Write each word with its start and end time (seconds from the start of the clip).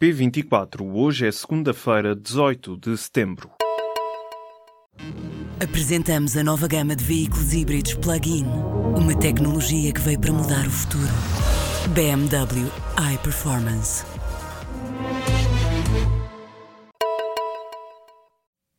P24, 0.00 0.92
hoje 0.92 1.26
é 1.28 1.30
segunda-feira, 1.30 2.16
18 2.16 2.76
de 2.76 2.98
setembro. 2.98 3.52
Apresentamos 5.62 6.36
a 6.36 6.42
nova 6.42 6.66
gama 6.66 6.96
de 6.96 7.04
veículos 7.04 7.54
híbridos 7.54 7.94
plug-in. 7.94 8.44
Uma 8.96 9.16
tecnologia 9.16 9.92
que 9.92 10.00
veio 10.00 10.20
para 10.20 10.32
mudar 10.32 10.66
o 10.66 10.70
futuro. 10.70 11.12
BMW 11.94 12.68
iPerformance. 13.14 14.04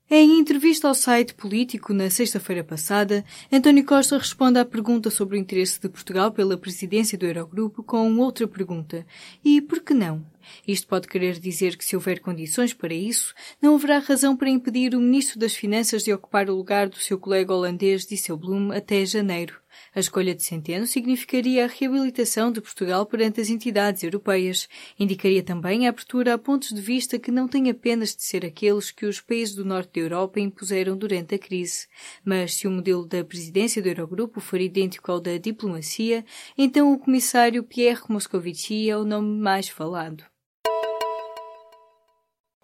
Em 0.10 0.38
entrevista 0.38 0.88
ao 0.88 0.94
site 0.94 1.34
político 1.34 1.94
na 1.94 2.10
sexta-feira 2.10 2.64
passada, 2.64 3.24
António 3.52 3.86
Costa 3.86 4.18
responde 4.18 4.60
à 4.60 4.66
pergunta 4.66 5.10
sobre 5.10 5.38
o 5.38 5.40
interesse 5.40 5.80
de 5.80 5.88
Portugal 5.88 6.32
pela 6.32 6.58
presidência 6.58 7.18
do 7.18 7.26
Eurogrupo 7.26 7.82
com 7.84 8.18
outra 8.18 8.48
pergunta. 8.48 9.06
E 9.44 9.62
por 9.62 9.82
que 9.82 9.94
não? 9.94 10.24
Isto 10.68 10.88
pode 10.88 11.08
querer 11.08 11.40
dizer 11.40 11.78
que 11.78 11.86
se 11.86 11.96
houver 11.96 12.20
condições 12.20 12.74
para 12.74 12.94
isso, 12.94 13.34
não 13.62 13.76
haverá 13.76 14.00
razão 14.00 14.36
para 14.36 14.50
impedir 14.50 14.96
o 14.96 15.00
Ministro 15.00 15.40
das 15.40 15.56
Finanças 15.56 16.04
de 16.04 16.14
ocupar 16.14 16.50
o 16.50 16.56
lugar 16.56 16.90
do 16.90 16.98
seu 16.98 17.20
colega 17.20 17.54
holandês 17.54 18.06
Dijsselbloem 18.06 18.76
até 18.76 19.06
janeiro. 19.06 19.66
A 19.94 20.00
escolha 20.00 20.36
de 20.36 20.44
Centeno 20.44 20.86
significaria 20.86 21.66
a 21.66 21.68
reabilitação 21.68 22.52
de 22.52 22.62
Portugal 22.62 23.06
perante 23.06 23.42
as 23.42 23.50
entidades 23.50 24.04
europeias. 24.04 24.68
Indicaria 25.00 25.44
também 25.44 25.86
a 25.86 25.90
abertura 25.90 26.34
a 26.34 26.38
pontos 26.38 26.70
de 26.70 26.82
vista 26.82 27.20
que 27.20 27.32
não 27.32 27.48
têm 27.48 27.70
apenas 27.70 28.16
de 28.16 28.24
ser 28.24 28.46
aqueles 28.46 28.92
que 28.92 29.06
os 29.06 29.22
países 29.22 29.56
do 29.56 29.66
norte 29.66 29.94
da 29.96 30.02
Europa 30.02 30.40
impuseram 30.40 30.98
durante 30.98 31.36
a 31.36 31.40
crise. 31.40 31.88
Mas 32.24 32.56
se 32.56 32.68
o 32.68 32.72
modelo 32.72 33.06
da 33.06 33.24
presidência 33.24 33.82
do 33.82 33.90
Eurogrupo 33.90 34.40
for 34.40 34.60
idêntico 34.60 35.12
ao 35.12 35.20
da 35.20 35.38
diplomacia, 35.38 36.26
então 36.58 36.92
o 36.92 37.00
comissário 37.00 37.64
Pierre 37.64 38.04
Moscovici 38.10 38.90
é 38.90 38.98
o 38.98 39.06
nome 39.06 39.40
mais 39.40 39.70
falado. 39.70 40.35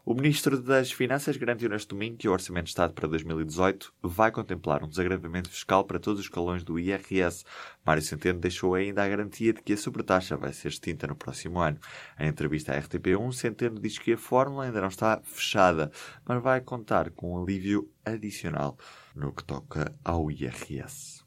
O 0.04 0.16
Ministro 0.16 0.59
das 0.59 0.92
Finanças 0.92 1.38
garantiu 1.38 1.70
neste 1.70 1.89
domingo 1.89 2.17
que 2.17 2.28
o 2.28 2.31
Orçamento 2.31 2.64
de 2.64 2.70
Estado 2.72 2.92
para 2.92 3.08
2018 3.08 3.94
vai 4.02 4.31
contemplar 4.31 4.84
um 4.84 4.88
desagravamento 4.88 5.48
fiscal 5.48 5.84
para 5.84 6.00
todos 6.00 6.20
os 6.20 6.25
escalões 6.25 6.64
do 6.64 6.80
IRS. 6.80 7.45
Mário 7.86 8.02
Centeno 8.02 8.40
deixou 8.40 8.73
ainda 8.73 9.03
a 9.03 9.08
garantia 9.08 9.53
de 9.53 9.62
que 9.62 9.73
a 9.73 9.78
sobretaxa 9.78 10.36
vai 10.36 10.53
ser 10.53 10.70
extinta 10.70 11.06
no 11.06 11.16
próximo 11.16 11.59
ano. 11.59 11.78
Em 12.20 12.28
entrevista 12.28 12.73
à 12.73 12.81
RTP1, 12.81 13.31
Centeno 13.31 13.80
diz 13.80 14.00
que 14.00 14.14
a 14.14 14.17
fórmula 14.17 14.66
ainda 14.66 14.81
não 14.81 14.88
está 14.88 15.22
fechada, 15.23 15.92
mas 16.25 16.42
vai 16.42 16.62
contar 16.62 17.12
com 17.12 17.34
um 17.34 17.44
alívio 17.44 17.88
adicional 18.03 18.80
no 19.16 19.31
que 19.31 19.44
toca 19.44 19.94
ao 20.03 20.31
IRS. 20.31 21.23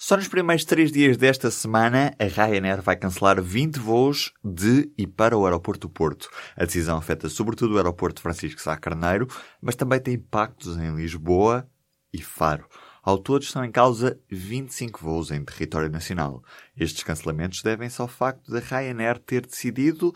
Só 0.00 0.16
nos 0.16 0.28
primeiros 0.28 0.64
três 0.64 0.92
dias 0.92 1.16
desta 1.16 1.50
semana, 1.50 2.14
a 2.20 2.24
Ryanair 2.24 2.80
vai 2.80 2.94
cancelar 2.94 3.42
20 3.42 3.80
voos 3.80 4.32
de 4.44 4.88
e 4.96 5.08
para 5.08 5.36
o 5.36 5.44
aeroporto 5.44 5.88
do 5.88 5.92
Porto. 5.92 6.30
A 6.56 6.64
decisão 6.64 6.96
afeta 6.96 7.28
sobretudo 7.28 7.74
o 7.74 7.78
aeroporto 7.78 8.22
Francisco 8.22 8.60
Sá 8.60 8.76
Carneiro, 8.76 9.26
mas 9.60 9.74
também 9.74 9.98
tem 9.98 10.14
impactos 10.14 10.76
em 10.76 10.94
Lisboa 10.94 11.68
e 12.12 12.22
Faro. 12.22 12.68
Ao 13.02 13.18
todo 13.18 13.42
estão 13.42 13.64
em 13.64 13.72
causa 13.72 14.16
25 14.30 15.00
voos 15.00 15.32
em 15.32 15.44
território 15.44 15.90
nacional. 15.90 16.44
Estes 16.76 17.02
cancelamentos 17.02 17.60
devem-se 17.60 18.00
ao 18.00 18.06
facto 18.06 18.52
da 18.52 18.60
Ryanair 18.60 19.18
ter 19.18 19.44
decidido 19.46 20.14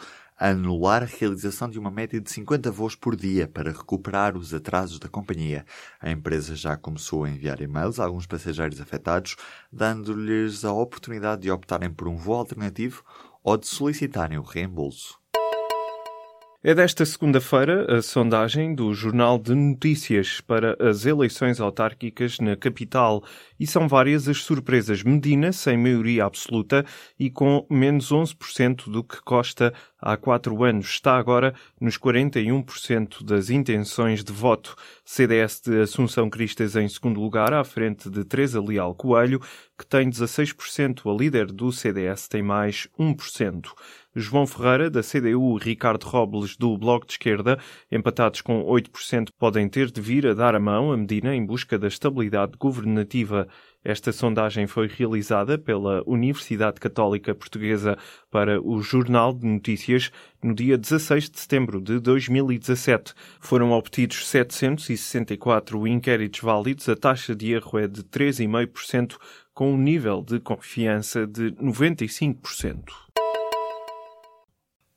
anular 0.51 1.05
a 1.05 1.07
realização 1.07 1.71
de 1.71 1.79
uma 1.79 1.91
média 1.91 2.21
de 2.21 2.29
50 2.29 2.69
voos 2.73 2.97
por 2.97 3.15
dia 3.15 3.47
para 3.47 3.71
recuperar 3.71 4.37
os 4.37 4.53
atrasos 4.53 4.99
da 4.99 5.09
companhia. 5.09 5.65
A 6.01 6.11
empresa 6.11 6.57
já 6.57 6.77
começou 6.77 7.23
a 7.23 7.31
enviar 7.31 7.61
e-mails 7.61 8.01
a 8.01 8.05
alguns 8.05 8.27
passageiros 8.27 8.81
afetados, 8.81 9.37
dando-lhes 9.73 10.65
a 10.65 10.73
oportunidade 10.73 11.43
de 11.43 11.51
optarem 11.51 11.91
por 11.91 12.09
um 12.09 12.17
voo 12.17 12.35
alternativo 12.35 13.05
ou 13.41 13.57
de 13.57 13.69
solicitarem 13.69 14.37
o 14.37 14.43
reembolso. 14.43 15.22
É 16.65 16.77
desta 16.77 17.05
segunda-feira 17.05 17.99
a 17.99 18.01
sondagem 18.01 18.73
do 18.73 18.95
Jornal 18.95 19.37
de 19.37 19.53
Notícias 19.53 20.41
para 20.41 20.77
as 20.79 21.05
eleições 21.05 21.61
autárquicas 21.61 22.39
na 22.39 22.55
capital 22.55 23.25
e 23.59 23.67
são 23.67 23.89
várias 23.89 24.29
as 24.29 24.45
surpresas. 24.45 25.03
Medina, 25.03 25.53
sem 25.53 25.77
maioria 25.77 26.25
absoluta 26.25 26.87
e 27.19 27.29
com 27.29 27.67
menos 27.69 28.13
11% 28.13 28.89
do 28.89 29.03
que 29.03 29.21
Costa 29.23 29.75
há 30.01 30.17
quatro 30.17 30.63
anos, 30.63 30.87
está 30.87 31.17
agora 31.17 31.53
nos 31.81 31.99
41% 31.99 33.25
das 33.25 33.51
intenções 33.51 34.23
de 34.23 34.33
voto. 34.33 34.77
CDS 35.13 35.61
de 35.61 35.83
Assunção 35.83 36.31
Cristas 36.31 36.75
em 36.75 36.89
segundo 36.89 37.21
lugar, 37.21 37.53
à 37.53 37.63
frente 37.63 38.09
de 38.09 38.25
Teresa 38.25 38.63
Leal 38.63 38.95
Coelho, 38.95 39.41
que 39.79 39.85
tem 39.85 40.09
16%. 40.09 41.03
A 41.05 41.15
líder 41.15 41.53
do 41.53 41.71
CDS 41.71 42.27
tem 42.29 42.43
mais 42.43 42.89
1%. 42.99 43.75
João 44.17 44.47
Ferreira, 44.47 44.89
da 44.89 45.03
CDU, 45.03 45.57
Ricardo 45.57 46.05
Robles, 46.05 46.57
do 46.57 46.79
Bloco 46.79 47.07
de 47.07 47.13
Esquerda, 47.13 47.59
empatados 47.91 48.41
com 48.41 48.65
8%, 48.65 49.29
podem 49.39 49.69
ter 49.69 49.91
de 49.91 50.01
vir 50.01 50.27
a 50.27 50.33
dar 50.33 50.55
a 50.55 50.61
mão 50.61 50.91
a 50.91 50.97
Medina 50.97 51.37
em 51.37 51.45
busca 51.45 51.79
da 51.79 51.89
estabilidade 51.89 52.53
governativa. 52.59 53.47
Esta 53.85 54.13
sondagem 54.13 54.67
foi 54.67 54.87
realizada 54.87 55.59
pela 55.59 56.03
Universidade 56.07 56.79
Católica 56.79 57.35
Portuguesa 57.35 57.99
para 58.31 58.61
o 58.61 58.81
Jornal 58.81 59.33
de 59.33 59.45
Notícias 59.45 60.13
no 60.43 60.55
dia 60.55 60.79
16 60.79 61.31
de 61.31 61.41
setembro 61.41 61.81
de 61.81 61.99
2017. 61.99 63.13
Foram 63.41 63.73
obtidos 63.73 64.29
764 64.29 65.87
inquéritos 65.87 66.41
válidos, 66.41 66.89
a 66.89 66.95
taxa 66.95 67.35
de 67.35 67.53
erro 67.53 67.79
é 67.79 67.89
de 67.89 68.03
3,5%, 68.05 69.17
com 69.53 69.73
um 69.73 69.77
nível 69.77 70.23
de 70.23 70.39
confiança 70.39 71.27
de 71.27 71.53
95%. 71.53 73.13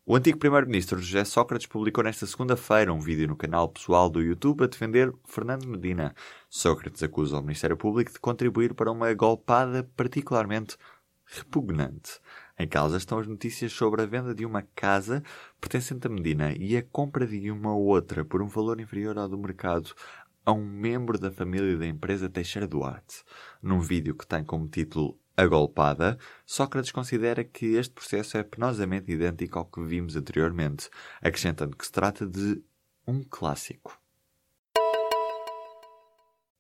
O 0.08 0.16
antigo 0.16 0.38
primeiro-ministro 0.38 1.02
José 1.02 1.26
Sócrates 1.26 1.66
publicou 1.66 2.04
nesta 2.04 2.28
segunda-feira 2.28 2.94
um 2.94 3.00
vídeo 3.00 3.28
no 3.28 3.36
canal 3.36 3.68
pessoal 3.68 4.08
do 4.08 4.22
YouTube 4.22 4.64
a 4.64 4.68
defender 4.68 5.12
Fernando 5.24 5.66
Medina. 5.66 6.14
Sócrates 6.48 7.02
acusa 7.02 7.40
o 7.40 7.42
Ministério 7.42 7.76
Público 7.76 8.14
de 8.14 8.20
contribuir 8.20 8.76
para 8.76 8.92
uma 8.92 9.12
golpada 9.16 9.84
particularmente 9.98 10.78
repugnante. 11.26 12.20
Em 12.56 12.68
causa 12.68 12.98
estão 12.98 13.18
as 13.18 13.26
notícias 13.26 13.74
sobre 13.74 14.04
a 14.04 14.06
venda 14.06 14.36
de 14.36 14.46
uma 14.46 14.62
casa 14.76 15.24
pertencente 15.60 16.06
a 16.06 16.10
Medina 16.12 16.54
e 16.56 16.78
a 16.78 16.84
compra 16.84 17.26
de 17.26 17.50
uma 17.50 17.76
outra 17.76 18.24
por 18.24 18.44
um 18.44 18.48
valor 18.48 18.80
inferior 18.80 19.18
ao 19.18 19.28
do 19.28 19.40
mercado 19.40 19.92
a 20.46 20.52
um 20.52 20.64
membro 20.64 21.18
da 21.18 21.32
família 21.32 21.76
da 21.78 21.88
empresa 21.88 22.30
Teixeira 22.30 22.68
Duarte. 22.68 23.24
Num 23.60 23.80
vídeo 23.80 24.14
que 24.14 24.28
tem 24.28 24.44
como 24.44 24.68
título 24.68 25.18
a 25.38 25.46
golpada, 25.46 26.18
Sócrates 26.46 26.92
considera 26.92 27.44
que 27.44 27.76
este 27.76 27.94
processo 27.94 28.38
é 28.38 28.44
penosamente 28.44 29.12
idêntico 29.12 29.60
ao 29.60 29.66
que 29.66 29.84
vimos 29.84 30.16
anteriormente, 30.16 30.90
acrescentando 31.22 31.76
que 31.76 31.86
se 31.86 31.92
trata 31.92 32.26
de 32.26 32.62
um 33.08 33.24
clássico. 33.24 34.00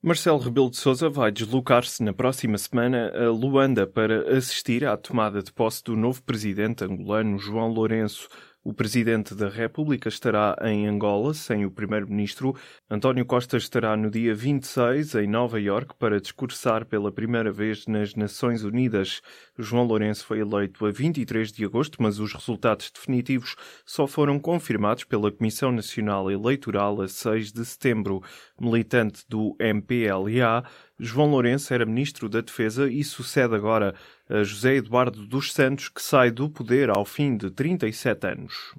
Marcelo 0.01 0.37
Rebelo 0.37 0.69
de 0.69 0.77
Sousa 0.77 1.09
vai 1.09 1.31
deslocar-se 1.31 2.03
na 2.03 2.13
próxima 2.13 2.59
semana 2.59 3.11
a 3.15 3.31
Luanda 3.31 3.87
para 3.87 4.37
assistir 4.37 4.85
à 4.85 4.95
tomada 4.95 5.41
de 5.41 5.51
posse 5.51 5.83
do 5.83 5.95
novo 5.95 6.21
presidente 6.21 6.83
angolano 6.83 7.39
João 7.39 7.69
Lourenço. 7.69 8.29
O 8.67 8.73
Presidente 8.73 9.35
da 9.35 9.47
República 9.47 10.09
estará 10.09 10.57
em 10.63 10.87
Angola, 10.87 11.35
sem 11.35 11.67
o 11.67 11.69
Primeiro-Ministro. 11.69 12.55
António 12.89 13.23
Costa 13.23 13.57
estará 13.57 13.95
no 13.95 14.09
dia 14.09 14.33
26 14.33 15.13
em 15.13 15.27
Nova 15.27 15.61
Iorque 15.61 15.93
para 15.99 16.19
discursar 16.19 16.83
pela 16.83 17.11
primeira 17.11 17.51
vez 17.51 17.85
nas 17.85 18.15
Nações 18.15 18.63
Unidas. 18.63 19.21
João 19.55 19.83
Lourenço 19.83 20.25
foi 20.25 20.39
eleito 20.39 20.83
a 20.83 20.89
23 20.89 21.51
de 21.51 21.63
agosto, 21.63 22.01
mas 22.01 22.17
os 22.17 22.33
resultados 22.33 22.89
definitivos 22.89 23.55
só 23.85 24.07
foram 24.07 24.39
confirmados 24.39 25.03
pela 25.03 25.31
Comissão 25.31 25.71
Nacional 25.71 26.31
Eleitoral 26.31 26.99
a 27.03 27.07
6 27.07 27.51
de 27.51 27.63
setembro. 27.63 28.23
Militante 28.59 29.23
do 29.29 29.55
MPLA, 29.59 30.63
João 30.97 31.29
Lourenço 31.29 31.71
era 31.71 31.85
Ministro 31.85 32.27
da 32.27 32.41
Defesa 32.41 32.89
e 32.89 33.03
sucede 33.03 33.53
agora 33.53 33.93
José 34.29 34.75
Eduardo 34.75 35.25
dos 35.25 35.53
Santos, 35.53 35.87
que 35.87 36.01
sai 36.01 36.31
do 36.31 36.49
poder 36.49 36.89
ao 36.89 37.05
fim 37.05 37.37
de 37.37 37.51
37 37.51 38.27
anos. 38.27 38.73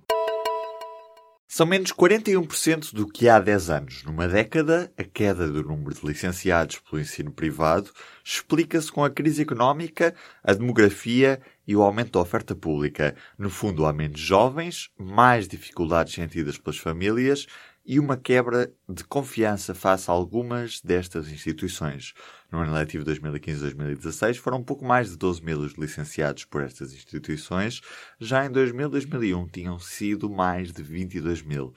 São 1.49 1.65
menos 1.65 1.93
41% 1.93 2.93
do 2.93 3.07
que 3.07 3.29
há 3.29 3.39
10 3.39 3.71
anos. 3.71 4.03
Numa 4.05 4.27
década, 4.27 4.93
a 4.99 5.05
queda 5.05 5.47
do 5.49 5.63
número 5.63 5.95
de 5.95 6.05
licenciados 6.05 6.81
pelo 6.81 7.01
ensino 7.01 7.31
privado 7.31 7.93
explica-se 8.25 8.91
com 8.91 9.05
a 9.05 9.09
crise 9.09 9.43
económica, 9.43 10.13
a 10.43 10.53
demografia 10.53 11.41
e 11.67 11.77
o 11.77 11.83
aumento 11.83 12.13
da 12.13 12.21
oferta 12.21 12.55
pública. 12.55 13.15
No 13.39 13.49
fundo, 13.49 13.87
há 13.87 13.93
menos 13.93 14.21
jovens, 14.21 14.91
mais 14.99 15.47
dificuldades 15.47 16.13
sentidas 16.13 16.59
pelas 16.59 16.79
famílias 16.79 17.47
e 17.87 18.01
uma 18.01 18.17
quebra 18.17 18.73
de 18.89 19.05
confiança 19.05 19.73
face 19.73 20.11
a 20.11 20.15
algumas 20.15 20.81
destas 20.81 21.31
instituições. 21.31 22.13
No 22.51 22.61
ano 22.61 22.73
letivo 22.73 23.05
2015-2016 23.05 24.37
foram 24.37 24.63
pouco 24.63 24.85
mais 24.85 25.11
de 25.11 25.17
12 25.17 25.43
mil 25.43 25.59
os 25.59 25.75
licenciados 25.75 26.45
por 26.45 26.63
estas 26.63 26.93
instituições, 26.93 27.81
já 28.21 28.47
em 28.47 28.51
2000-2001 28.51 29.51
tinham 29.51 29.79
sido 29.79 30.31
mais 30.31 30.73
de 30.73 30.83
22 30.83 31.43
mil. 31.43 31.75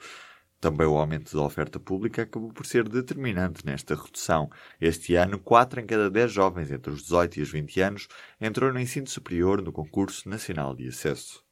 Também 0.60 0.86
o 0.86 0.98
aumento 0.98 1.34
da 1.34 1.42
oferta 1.42 1.80
pública 1.80 2.22
acabou 2.22 2.52
por 2.52 2.66
ser 2.66 2.86
determinante 2.86 3.64
nesta 3.64 3.94
redução. 3.94 4.50
Este 4.78 5.14
ano, 5.14 5.38
4 5.38 5.80
em 5.80 5.86
cada 5.86 6.10
10 6.10 6.30
jovens 6.30 6.70
entre 6.70 6.92
os 6.92 7.02
18 7.02 7.38
e 7.38 7.42
os 7.42 7.50
20 7.50 7.80
anos 7.80 8.08
entrou 8.38 8.70
no 8.70 8.78
ensino 8.78 9.06
superior 9.06 9.62
no 9.62 9.72
concurso 9.72 10.28
nacional 10.28 10.74
de 10.74 10.86
acesso. 10.86 11.42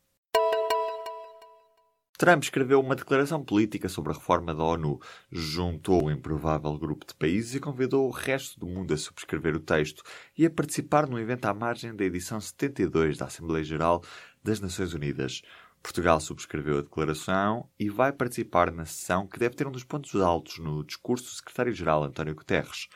Trump 2.19 2.43
escreveu 2.43 2.81
uma 2.81 2.97
declaração 2.97 3.45
política 3.45 3.89
sobre 3.89 4.11
a 4.11 4.15
reforma 4.17 4.53
da 4.53 4.65
ONU, 4.65 5.01
juntou 5.31 6.07
um 6.07 6.11
improvável 6.11 6.77
grupo 6.77 7.07
de 7.07 7.15
países 7.15 7.55
e 7.55 7.61
convidou 7.61 8.09
o 8.09 8.11
resto 8.11 8.59
do 8.59 8.67
mundo 8.67 8.93
a 8.93 8.97
subscrever 8.97 9.55
o 9.55 9.61
texto 9.61 10.03
e 10.37 10.45
a 10.45 10.51
participar 10.51 11.09
num 11.09 11.17
evento 11.17 11.45
à 11.45 11.55
margem 11.55 11.95
da 11.95 12.05
edição 12.05 12.41
72 12.41 13.17
da 13.17 13.27
Assembleia 13.27 13.63
Geral 13.63 14.03
das 14.43 14.59
Nações 14.59 14.95
Unidas. 14.95 15.43
Portugal 15.81 16.19
subscreveu 16.19 16.79
a 16.79 16.83
declaração 16.83 17.69
e 17.79 17.89
vai 17.89 18.13
participar 18.13 18.73
na 18.73 18.85
sessão 18.85 19.25
que 19.25 19.39
deve 19.39 19.55
ter 19.55 19.69
um 19.69 19.71
dos 19.71 19.85
pontos 19.85 20.21
altos 20.21 20.59
no 20.59 20.83
discurso 20.83 21.27
do 21.27 21.37
secretário-geral 21.37 22.03
António 22.03 22.35
Guterres. 22.35 22.89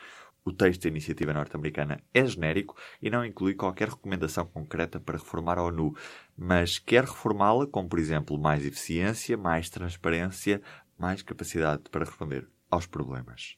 O 0.45 0.51
texto 0.51 0.83
da 0.83 0.89
iniciativa 0.89 1.33
norte-americana 1.33 2.01
é 2.13 2.25
genérico 2.25 2.75
e 3.01 3.09
não 3.09 3.25
inclui 3.25 3.53
qualquer 3.53 3.89
recomendação 3.89 4.45
concreta 4.45 4.99
para 4.99 5.17
reformar 5.17 5.57
a 5.57 5.63
ONU, 5.63 5.95
mas 6.37 6.77
quer 6.77 7.05
reformá-la 7.05 7.65
com, 7.65 7.87
por 7.87 7.97
exemplo, 7.97 8.37
mais 8.37 8.65
eficiência, 8.65 9.37
mais 9.37 9.69
transparência, 9.69 10.61
mais 10.97 11.21
capacidade 11.21 11.83
para 11.89 12.05
responder 12.05 12.47
aos 12.69 12.85
problemas. 12.85 13.57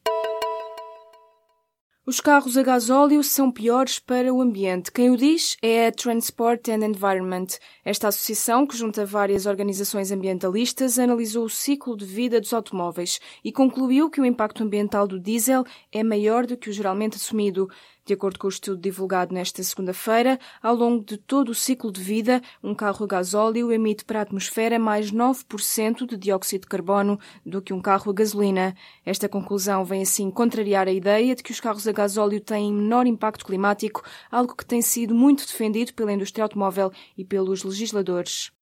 Os 2.07 2.21
carros 2.21 2.55
a 2.55 2.61
gasóleo 2.61 3.23
são 3.23 3.51
piores 3.51 3.97
para 3.97 4.31
o 4.31 4.39
ambiente. 4.39 4.91
Quem 4.91 5.09
o 5.09 5.17
diz 5.17 5.57
é 5.59 5.87
a 5.87 5.91
Transport 5.91 6.69
and 6.69 6.85
Environment. 6.85 7.47
Esta 7.83 8.09
associação, 8.09 8.67
que 8.67 8.77
junta 8.77 9.03
várias 9.03 9.47
organizações 9.47 10.11
ambientalistas, 10.11 10.99
analisou 10.99 11.45
o 11.45 11.49
ciclo 11.49 11.97
de 11.97 12.05
vida 12.05 12.39
dos 12.39 12.53
automóveis 12.53 13.19
e 13.43 13.51
concluiu 13.51 14.07
que 14.07 14.21
o 14.21 14.25
impacto 14.25 14.61
ambiental 14.61 15.07
do 15.07 15.19
diesel 15.19 15.63
é 15.91 16.03
maior 16.03 16.45
do 16.45 16.55
que 16.55 16.69
o 16.69 16.73
geralmente 16.73 17.15
assumido. 17.15 17.67
De 18.07 18.13
acordo 18.13 18.37
com 18.37 18.45
o 18.45 18.51
estudo 18.51 18.79
divulgado 18.79 19.33
nesta 19.33 19.63
segunda-feira, 19.63 20.39
ao 20.61 20.75
longo 20.75 21.03
de 21.03 21.17
todo 21.17 21.49
o 21.49 21.55
ciclo 21.55 21.91
de 21.91 21.99
vida, 21.99 22.39
um 22.63 22.75
carro 22.75 23.03
a 23.03 23.07
gasóleo 23.07 23.71
emite 23.71 24.05
para 24.05 24.19
a 24.19 24.21
atmosfera 24.21 24.77
mais 24.77 25.11
9% 25.11 26.05
de 26.05 26.15
dióxido 26.15 26.61
de 26.61 26.67
carbono 26.67 27.19
do 27.43 27.63
que 27.63 27.73
um 27.73 27.81
carro 27.81 28.11
a 28.11 28.13
gasolina. 28.13 28.75
Esta 29.03 29.27
conclusão 29.27 29.83
vem 29.83 30.03
assim 30.03 30.29
contrariar 30.29 30.87
a 30.87 30.91
ideia 30.91 31.33
de 31.33 31.41
que 31.41 31.51
os 31.51 31.59
carros 31.59 31.87
a 31.87 31.91
gasóleo 31.91 32.39
têm 32.39 32.71
menor 32.71 33.07
impacto 33.07 33.43
climático, 33.43 34.03
algo 34.29 34.55
que 34.55 34.67
tem 34.67 34.83
sido 34.83 35.15
muito 35.15 35.43
defendido 35.43 35.91
pela 35.95 36.13
indústria 36.13 36.43
automóvel 36.43 36.91
e 37.17 37.25
pelos 37.25 37.63
legisladores. 37.63 38.54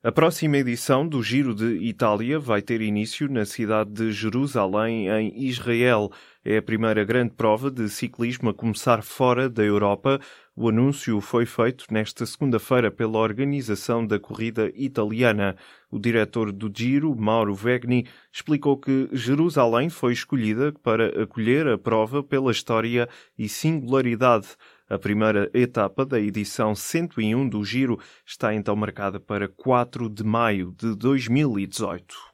A 0.00 0.12
próxima 0.12 0.58
edição 0.58 1.04
do 1.08 1.20
Giro 1.24 1.52
de 1.52 1.84
Itália 1.84 2.38
vai 2.38 2.62
ter 2.62 2.80
início 2.80 3.28
na 3.28 3.44
cidade 3.44 3.90
de 3.90 4.12
Jerusalém, 4.12 5.08
em 5.08 5.42
Israel. 5.42 6.12
É 6.44 6.58
a 6.58 6.62
primeira 6.62 7.02
grande 7.02 7.34
prova 7.34 7.68
de 7.68 7.88
ciclismo 7.88 8.48
a 8.48 8.54
começar 8.54 9.02
fora 9.02 9.50
da 9.50 9.64
Europa. 9.64 10.20
O 10.54 10.68
anúncio 10.68 11.20
foi 11.20 11.44
feito 11.46 11.84
nesta 11.90 12.24
segunda-feira 12.24 12.92
pela 12.92 13.18
organização 13.18 14.06
da 14.06 14.20
corrida 14.20 14.70
italiana. 14.76 15.56
O 15.90 15.98
diretor 15.98 16.52
do 16.52 16.70
Giro, 16.72 17.12
Mauro 17.16 17.52
Vegni, 17.52 18.06
explicou 18.32 18.76
que 18.76 19.08
Jerusalém 19.12 19.90
foi 19.90 20.12
escolhida 20.12 20.72
para 20.80 21.24
acolher 21.24 21.66
a 21.66 21.76
prova 21.76 22.22
pela 22.22 22.52
história 22.52 23.08
e 23.36 23.48
singularidade. 23.48 24.46
A 24.90 24.98
primeira 24.98 25.50
etapa 25.52 26.06
da 26.06 26.18
edição 26.18 26.74
101 26.74 27.46
do 27.46 27.62
Giro 27.62 28.00
está 28.24 28.54
então 28.54 28.74
marcada 28.74 29.20
para 29.20 29.46
4 29.46 30.08
de 30.08 30.24
maio 30.24 30.74
de 30.78 30.94
2018. 30.96 32.27